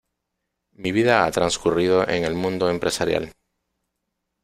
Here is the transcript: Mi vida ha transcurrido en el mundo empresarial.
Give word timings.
Mi 0.71 0.91
vida 0.91 1.27
ha 1.27 1.29
transcurrido 1.29 2.09
en 2.09 2.23
el 2.23 2.33
mundo 2.33 2.71
empresarial. 2.71 3.33